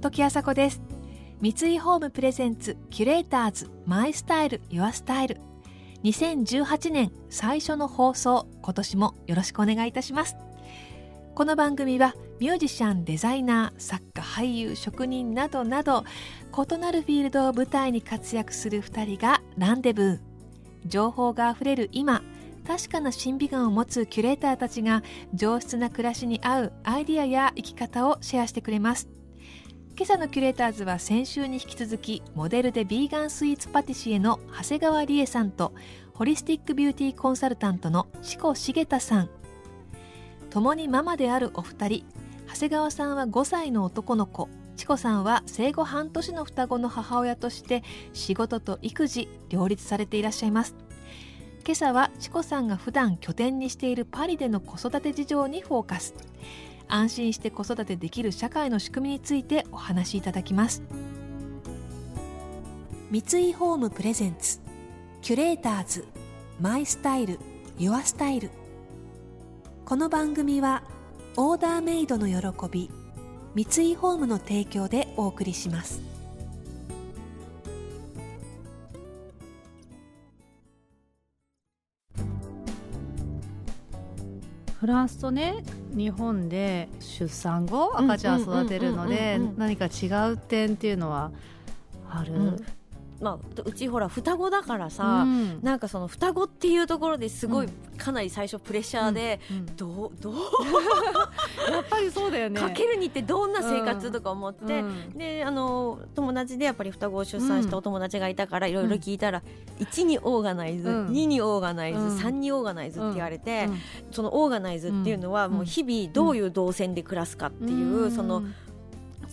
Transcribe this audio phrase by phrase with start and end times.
[0.00, 0.80] 時あさこです。
[1.40, 5.40] 三井ホームプレゼンツキュレーターズマイスタイルユアスタイル。
[6.04, 10.36] 2018年最初の放送今年もよろしくお願いいたします。
[11.34, 16.04] この番組はミュージシャンデザイナー作家俳優職人などなど
[16.52, 20.18] 異なるフィールドを舞台に活躍する2人がランデブー。
[20.86, 22.22] 情報があふれる今
[22.68, 29.08] 確かな審美眼を持つキュレーターたちが上質な暮らしに合うアイディアや生き方をシェアしてくれます。
[29.96, 35.72] 今朝のキュレーターズは先週に引き続きモデルでビーガンスイーツパティシエの長谷川理恵さんと
[36.12, 39.30] ホリスティックビューティーコンサルタントの志子茂太さん。
[40.50, 42.04] 共にママであるお二人
[42.52, 44.50] 長谷川さんは5歳の男の子。
[44.76, 47.82] チコさんは生後半年の双子の母親として
[48.12, 50.87] 仕事と育児両立されていらっしゃいます。
[51.68, 56.14] 今朝はチコさんが普段拠点にしているパリでの子育て事情にフォーカス。
[56.88, 60.82] 安心して子育てできる社会の仕組みについてお話しいただきます。
[63.10, 63.18] 三
[63.50, 64.60] 井ホームプレゼンツ。
[65.20, 66.06] キュレーターズ
[66.58, 67.38] マイスタイル
[67.76, 68.48] ユアスタイル。
[69.84, 70.84] この番組は
[71.36, 72.90] オーダーメイドの喜び
[73.54, 76.17] 三井ホームの提供でお送りします。
[84.80, 85.64] フランスとね
[85.96, 91.32] 日本で出産後赤ちゃん育てるので何か違う点っていうのは
[92.08, 92.66] ある、うん
[93.20, 99.56] まあ、うちほら双子だからさ、うん、なんかその双子っていうところですごい、かなり最初プレッシャーで、うん。
[99.56, 100.34] うん、どうどう？
[101.72, 102.60] やっぱりそうだよね。
[102.60, 104.84] かけるにってどんな生活とか思って、
[105.16, 109.42] であの友達でやっぱり双子を出産したお友達がいたからいろいろ聞いたら、
[109.78, 113.68] うん、1にオーガナイズ、うん、2にオーガナイズ、うん、3にオーガナイズって言われて、
[114.12, 118.44] そのオーガナイズっていうのはもう日々どういう動線で暮らすかっていう、その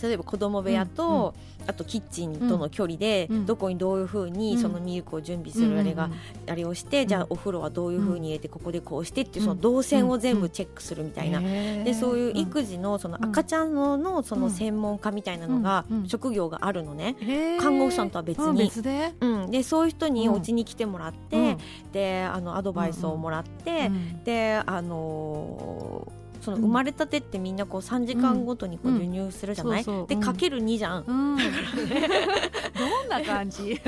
[0.01, 1.33] 例えば子供部屋と、
[1.67, 6.09] あとキッチンとの距離で、どこにどういうふうにそのミルクを準備するあれが、
[6.47, 17.15] あれをして、じゃあお風呂はどういうふうに入れてここでこうしてっていうその動線を全部チェックするみたいな、でそういう育児のその赤ちゃんのその専門家みたいなのが、職業があるのね、
[17.59, 18.71] 看護婦さんとは別に。
[19.21, 21.57] うん、でそういう人にお家に来てもらって、
[21.91, 23.91] であのアドバイスをもらって、
[24.23, 30.01] であのーその生まれたてってみんなこう3時間ごとにこう授乳するじゃない、うん。
[30.01, 31.35] うん、でかける2じゃん、どん
[33.09, 33.75] な感じ？
[33.75, 33.81] だ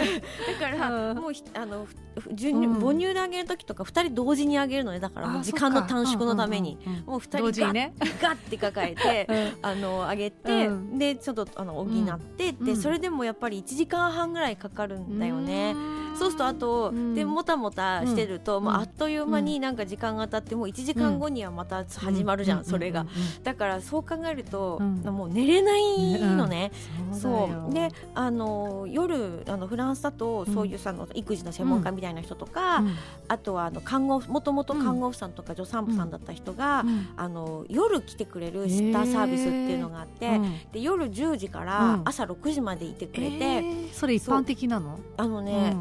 [0.60, 1.88] からもうあの
[2.32, 6.80] 授乳母乳であげる時とか2人同時にあげるのねだから時間の短縮のために。
[7.06, 15.76] もう2人ガッ,、ね、ガッて抱えて、あのあげて、でちょっとあの補って、でそれでもやっぱり1時間半ぐらいかかるんだよね。
[16.18, 23.06] そうするとあと、でもたもたしてると、もうあっという間になんか時間が経ってもう1時間後にはまた始まるじゃん、それが、
[23.44, 26.72] だからそう考えると、もう寝れないのね、
[27.12, 32.84] そうであの夜あのフランスだとそういうさ、の育児の専門家みたいな人とか、
[33.28, 36.84] あとはあの看護もともと看護婦さんとか助産婦さんだった人が、
[37.16, 40.40] あの夜来てくれるシッターサービスっていうのがあって、
[40.72, 43.64] で夜10時から朝6時までいてくれて、
[43.94, 45.00] それ一般的なの？
[45.18, 45.76] あのね、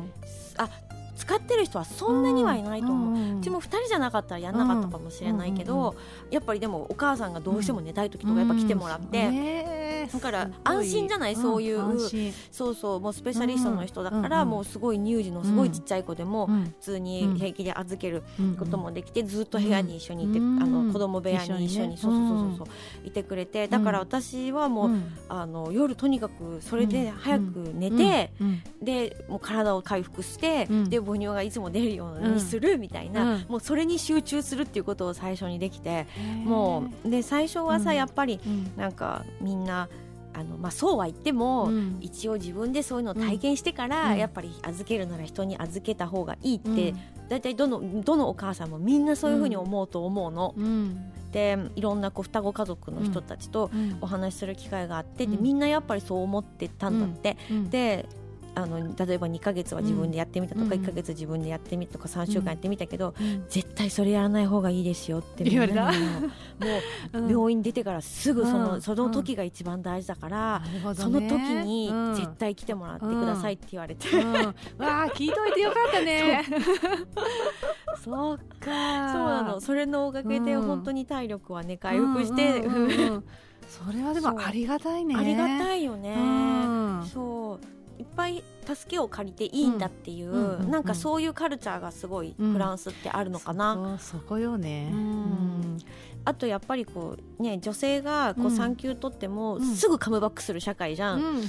[0.58, 0.68] あ
[1.16, 5.96] 使ってる人はそんなにはいないと思う、うん、うちも2人じゃなかったらやんなかったかもしれないけど、
[6.30, 11.36] やっぱりでもお母さんがどうしても寝たい時とかやっぱ来てもらって、だから安心じゃない？
[11.36, 11.80] そういう、
[12.50, 18.22] そうそうもうスペシャリストの人だから、もうすごい乳児のすごいちっちゃい子でも普通に平気で預ける
[18.58, 24.90] こともできて、ずっと部屋に一緒にいて、あの子供部屋に一緒にそうそうそうそういてくれてだから私はもう、
[25.28, 28.30] あの夜とにかくそれで早く寝て、
[28.82, 36.06] でもう体を回復して、で母乳がいつも出るようにするみたいな、うん、もうそれに集中するっていうことを最初にできて
[36.44, 38.40] もうで最初はさ、やっぱり
[38.76, 39.88] なんかみんな
[40.38, 46.94] あのまあ、そうは言っても、うん、一応自分でそういうのを体験してから、うん、やっぱり預けるなら人に預けた方がいいって、
[47.30, 50.54] 大体どのどのお母さんもみんなそういうふうに思うと思うの。
[51.32, 53.70] でいろんなこう双子家族の人たちと
[54.00, 57.38] お話しする機会があって、でみんなやっぱりそう思ってたんだって。
[57.70, 58.06] で
[58.56, 65.90] あの例えば2か月は自分でやってみたとか、うん、1か月自分でやってみたとか3週間やってみたけど、うん、絶対それやらない方がいいですよって言われたも
[67.28, 76.44] う病院出てからすぐその,、その時が一番大事だから、ね、その時に絶対来てもらってくださいって言われて、うん、わあ聞いといてよかったね。
[78.02, 78.38] そう。
[78.60, 79.12] か。
[79.12, 79.60] そうなの。
[79.60, 82.62] それのおかげで本当に体力はね回復して、
[83.68, 85.14] それはでもありがたいね。
[85.16, 86.16] ありがたいよね、
[87.12, 95.78] そういっぱい助けを借りていいんだっていう、うんなんかそういうカルチャーがすごいフランスってあるのかな、そこよね、うん
[96.26, 101.42] あとやっぱりこうね女性がこう産休取ってもすぐカムバックする社会じゃん、うん、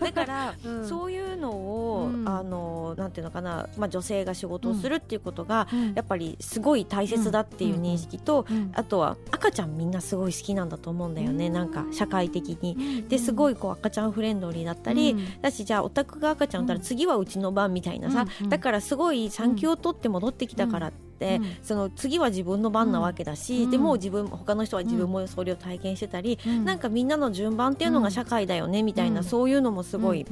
[0.00, 0.54] だから、
[0.88, 13.04] そういうのを、あのなんていうのかな、まあ、女性が仕事をするっていうことが、やっぱりすごい大切だっていう認識と、あとは赤ちゃんみんなすごい好きなんだと思うんだよね、なんか社会的に。
[13.08, 30.26] ですごいこう赤ちゃんフレンドリーだったり、だしじゃあお宅が赤ちゃん産ったら次はうちの番みたいなさ、だからすごい産休を取って戻ってきたからって、うん、その次は自分の番なわけだし、うん、でも自分他の人は自分もそれを体験してたり、うん、なんかみんなの順番っていうのが社会だよねみたいな、そういうのもすごい。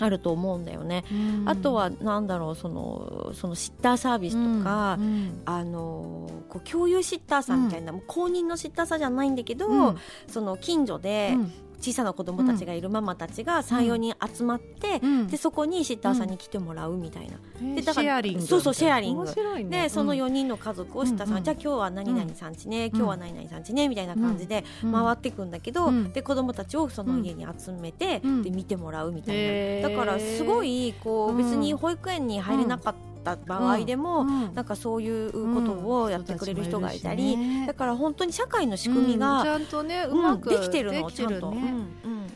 [0.00, 1.04] あると思うんだよね。
[1.44, 4.98] あとはなんだろうそのそのシッターサービスとか、
[5.44, 9.94] あのこう共有シッターさんみたいな、もう公認のシッターさんじゃないんだけど、
[10.26, 11.36] その近所で、
[11.82, 35.72] 小さな子供たちがいるママたちが34人集まって、うん、でそこにシッターさんに来てもらうみたいな、うん、でだからそうそうシェアリング、ね、でその4人の家族をシッターさん、うん、じゃあ今日は何々さんちね、今日は何々さんちねみたいな感じで回っていくんだけど、で子供たちをその家に集めて、で見てもらうみたいな、だからすごいこう別に保育園に入れなかったった場合でも、うん、なんかそういうこと
[36.02, 41.54] をやってくれる人がいたり、ね、だから本当に社会の仕組みが、ちゃんとねうまくできてるのちゃんと、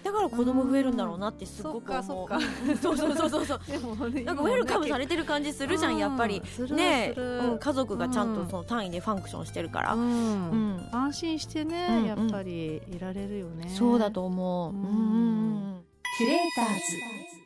[0.03, 3.61] だから子供増えるんだろうなってすごく思う、そうそうそうそうそう
[4.25, 6.43] なんかウェルカムされてる感じするじゃんやっぱり。
[6.71, 10.89] ね、うん、家族がちゃんとその単位でファンクションしてるから、うん。
[10.93, 13.69] 安心してね、やっぱりいられるよね。
[13.69, 15.85] そうだと思う、うん、
[16.19, 17.46] キュレーターズ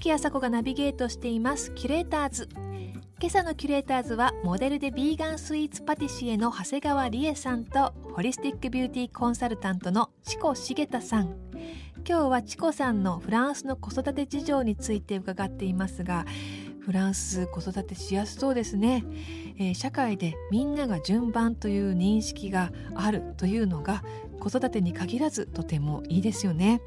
[0.00, 1.72] 時あさこがナビゲートしています。
[1.72, 2.48] キュレーターズ。
[3.20, 11.36] 今朝のキュレーターズはモデルでビーガンスイーツパティシエの長谷川理恵さんとホリスティックビューティーコンサルタントのチコ茂太さん。
[12.08, 16.24] 今日はチコさんのフランスの子育て事情について伺っていますが
[16.80, 19.04] フランス子育てしやすそうですね、
[19.58, 24.02] えー、社会でみんなが順番という認識があるというのが
[24.38, 26.80] 子育てに限らずとてもいいですよね。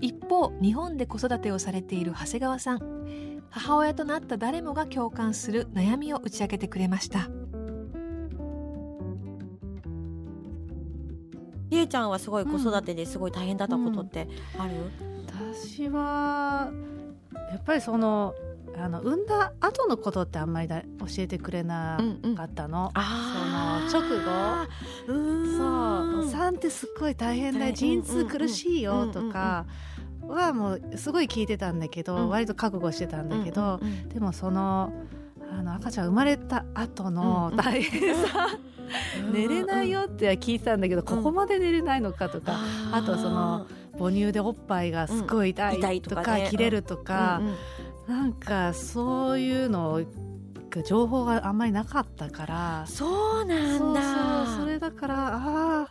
[0.00, 2.96] 一方日本で子育てをされている長谷川さん。
[3.50, 7.30] 母親となった誰もが共感する悩みを打ち明けてくれました。
[11.70, 14.28] りえちゃんはすごい子育てですごい大変だったことって
[14.58, 16.70] ある、うんうん、私は
[17.50, 18.34] やっぱりその
[18.78, 21.98] あの産んだ後のことってあんまりだ教えてくれな
[22.36, 24.66] かったの、うんうん、その直後。
[25.56, 29.66] そう産ってすっごい大変だよ陣痛苦しいよとか
[30.22, 34.92] はもうすごい聞いてたんだけど、うん、割と覚悟してたんだけど、うんうんうん、でもその
[35.50, 38.48] あの赤ちゃん生まれた後の大変さ、
[39.20, 42.58] うんうん、寝れないよって聞いてたんだけど、ここまで寝れないのかとか、
[42.92, 43.66] あとその
[43.98, 47.54] 母乳でおっぱいがすごい痛いとか,、切れるとか、うんうん
[48.06, 50.02] なんかそういうの
[50.84, 52.84] 情報があんまりなかったから。
[52.86, 54.46] そうなんだ。
[54.58, 55.88] それだからああ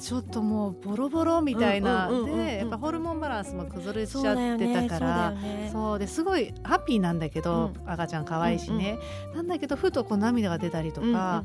[0.00, 5.34] ちょっともうボロボロみたいな、でやっぱホルモンバランスも崩れちゃってたから。
[5.70, 11.44] そうですごいハッピーなんだけど、うん、赤ちゃん可愛いしね、うんうん、なんだけどふとこう涙が出たりとか、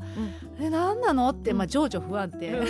[0.58, 1.30] うんうん、え何なの？
[1.30, 2.66] って、まあ、情緒不安定。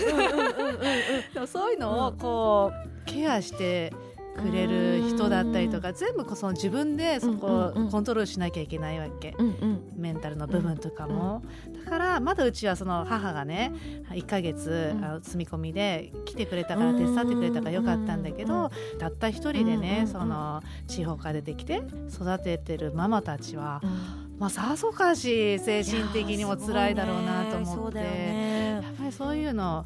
[1.46, 3.94] そういうのをこうケアして
[4.37, 13.72] くれる人だったりとか全部その自分でそこをコントロールしなきゃいけないわけ、うんうん、メンタルの部分とかも、うんうん、だからまだうちはその母がね
[14.10, 23.81] 1か月、うん、積み込みで来てくれたから手伝ってくれたからよかったんだけど、たった一人でね、その地方から出てきて育ててるママたちは、
[24.39, 29.84] まあさぞかし精神的にも辛いだろうなと思って、ね、やっぱりそういうの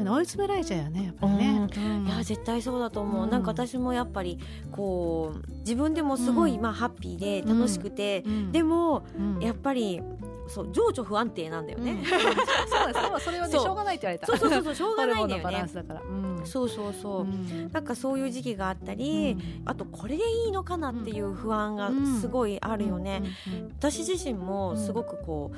[0.00, 4.38] あれ追い詰められちゃうよねやっぱりね、うん、いや絶対そうだと思う、うん、なんか私もやっぱり
[4.72, 9.04] こう自分でもすごい、まあハッピーで楽しくて、でも、
[9.40, 10.00] やっぱり
[10.48, 14.26] そう情緒不安定なんだよね、うん、そうそうそれはねしょうがないって言われた。
[14.26, 15.64] そうそうそうしょうがないんだよね。
[15.72, 23.22] だから、うん、そうそうそう、うん、なんかそういう時期があったり、うん、あとこれでいいのかなっていう不安がすごいあるよね、
[23.78, 25.56] 私自身もすごくこう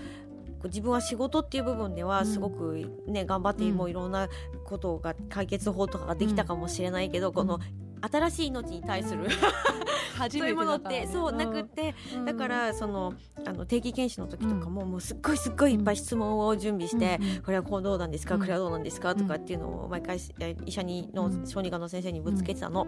[0.64, 4.28] 自分は仕事っていう部分ではすごくね、頑張ってもういろんな
[4.64, 7.60] ことが解決法とかができたかもしれないけど、この
[8.00, 9.26] 新しい命に対する、
[10.30, 13.14] そういうものってそうなくって、だからその
[13.46, 19.14] あの定期検診の時とかも、もうすっごいすっごいいっぱい質問を準備して、これはこうどうなんですか、これはどうなんですか？
[19.14, 20.18] とかっていうのを毎回
[20.66, 22.86] 医者にの小児科の先生にぶつけてたの。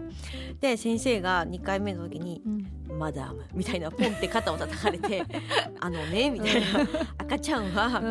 [0.59, 2.41] で先生が2回目の時に
[2.99, 5.23] 「マダム」みたいなポンって肩を叩かれて
[5.79, 6.65] 「あのね」みたいな
[7.17, 8.01] 「赤ちゃんは、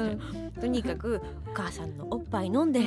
[0.61, 2.81] とにかくお母さんのおっぱい飲んで、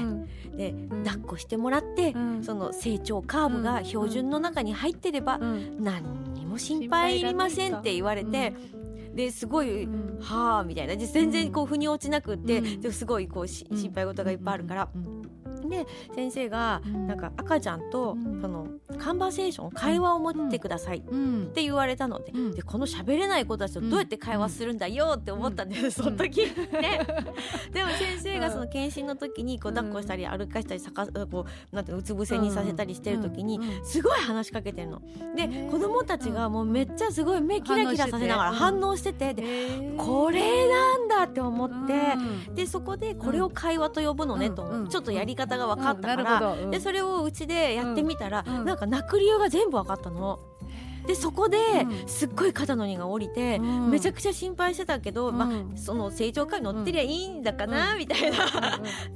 [0.56, 8.54] で抱っこしてもらって、その成長カーブが標準の中に入ってれば、何にも心配いりませんって言われて、
[9.14, 9.88] ですごい、
[10.20, 10.96] はあみたいな。
[10.96, 14.90] 全然こう腑に落ちなくって、ですごいこう心配事がいっぱいあるから。
[15.74, 18.68] で先生がなんか赤ちゃんとその
[19.00, 21.02] カンバセーション会話を持ってくださいっ
[21.54, 27.00] て言われたので,、でこの喋れない子たちとどうやって会話するんだよって思ったんですその時、ね、
[27.72, 35.02] でも先生がその検診の時にこう抱っこしたり歩かしたりさかこうなんてうつ伏せにさせたりしてる時にすごい話しかけてるの。
[35.36, 39.34] で子供たちがもうめっちゃすごい目キラキラさせながら反応してて。
[39.34, 39.44] で
[39.98, 50.40] これなんだって思ってでそこでこれを会話と呼ぶのねとちょっとやり方が分かったから、でそれをうちでやってみたら、なんか泣く理由が全部分かったの。
[51.08, 51.58] でそこで
[52.08, 58.38] すっごい肩の荷が下りて、めちゃくちゃ心配してたけど、まあ、その成長会乗ってりゃいいんだかな、みたいな、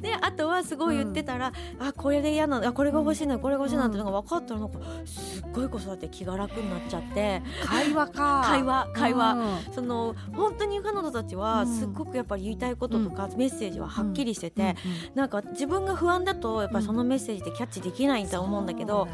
[0.01, 7.41] であとはすごい言ってたら、あこれで嫌なあこれが欲しいなこれが欲しいなってのが分かったらなんかすっごい子育て気が楽になっちゃって。
[7.63, 8.44] 会話か。
[8.46, 9.38] 会話会話、
[9.72, 14.75] その本当に彼女たちはすっごくやっぱり言いたいこととか、メッセージははっきりしてて、
[15.15, 19.08] なんか自分が不安だとやっぱりそのメッセージでキャッチできないと思うんだけど。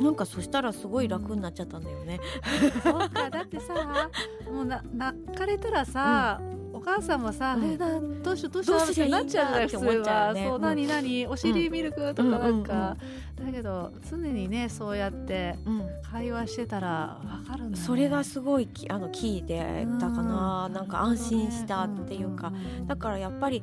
[0.00, 2.20] なんかそしたらすごい楽になっちゃったんだよね。
[2.82, 4.10] そうかだってさ
[4.50, 6.60] もうな泣かれたらさ、うん。
[6.80, 12.96] お母さんもさ、うん、えなどうしようどうしようってなっちゃうじゃん普通は、ね、そう何何お尻ミルクとかなんか、
[13.36, 15.56] だけど常にねそうやって
[16.10, 22.52] 会話してたら分かるんだ、ね、それがすごいあのキーでだかな、うん、なんか安心したっていうか、
[22.86, 23.62] だからやっぱり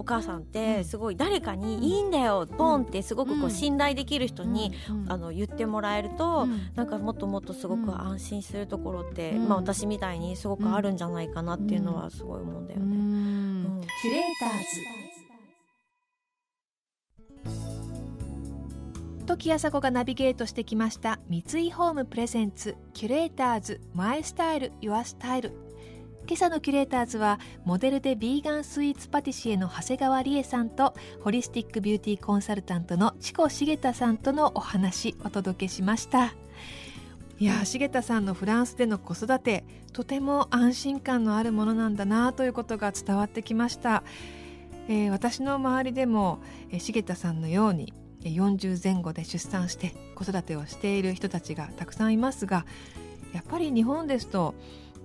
[0.00, 4.72] お母さんってすごい誰かに「いいんだよポン!」ってすごくこう信頼できる人に、
[5.08, 13.84] あの言ってもらえると、なんかもっともっとすごく安心するところって、まあ、私みたいにすごくあるんじゃないかなっていうのはすごい思うんだよね。
[14.00, 14.80] キュレーターズ。
[19.26, 25.69] 時朝子がナビゲートしてきました三井ホームプレゼンツキュレーターズマイスタイルユアスタイル
[26.30, 30.94] 今朝のキュレーターズはモデルでビーガンスイーツパティシエの長谷川理恵さんと
[31.24, 36.32] ホリスティックビューティーコンサルタントの知子茂太さんとのお話お届けしました。
[37.40, 44.04] いや茂太さんのフランスでの子育てとても安心感のあるものなんだなということが伝わってきました、
[44.86, 46.38] えー、私の周りでも、
[46.70, 52.66] えー、茂太さんのように40前後で出産して子育てをしている人たちがたくさんいますが
[53.32, 54.54] やっぱり日本ですと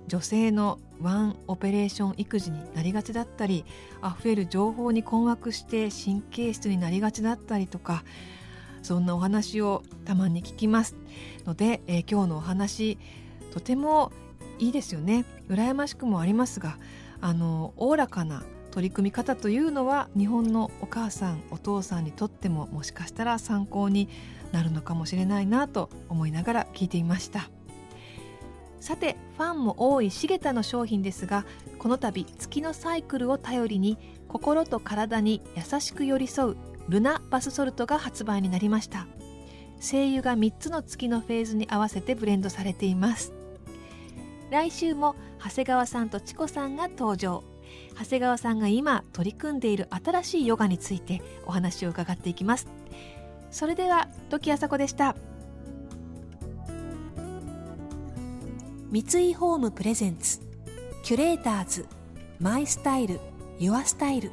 [0.08, 3.64] 女性のワンオペレーション育児になりがちだったり
[4.02, 8.04] 溢れる情報に困惑して神経質になりがちだったりとか
[8.82, 10.94] そんなお話をたまに聞きます
[11.44, 12.98] ので、えー、今日のお話
[13.52, 14.12] とても
[14.58, 16.78] いいですよね羨ましくもありますが
[17.20, 24.08] あのおおらかな取り組み方というのは日本のお母さんお父さんにとってももしかしたら参考に
[24.52, 27.55] なるのかもしれないなと思いながら聞いていました。
[28.86, 31.44] さてファンも多いシゲタの商品ですが
[31.76, 36.56] この度月のサイクルを頼りに心と体に優しく寄り添う
[36.88, 39.08] ルナバスソルトが発売になりました。
[39.80, 43.32] 精油が3つの月のフェーズに合わせてブレンドされています。
[44.52, 47.42] 来週も長谷川さんとチコさんが登場。
[47.98, 52.68] 長谷川さんが今取り組んでいる新しいヨガについてお話を伺っていきます。
[53.50, 55.16] それでは時あさこでした。
[58.88, 59.00] 三
[59.30, 60.38] 井ホームプレゼンツ。
[61.02, 61.86] キュレーターズ。
[62.38, 63.18] マイスタイル。
[63.58, 64.30] ユアスタイル。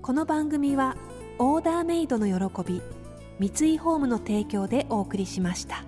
[0.00, 0.96] この番組は
[1.38, 2.80] オーダーメイドの喜び
[3.38, 5.84] 三井ホームの提供でお送りしました。